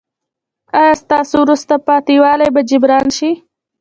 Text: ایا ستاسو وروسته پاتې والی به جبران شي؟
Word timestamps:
ایا 0.77 0.93
ستاسو 1.03 1.35
وروسته 1.43 1.73
پاتې 1.87 2.15
والی 2.23 2.47
به 2.55 2.61
جبران 2.69 3.05
شي؟ 3.17 3.31